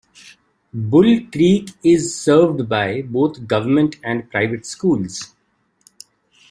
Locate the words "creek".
1.31-1.69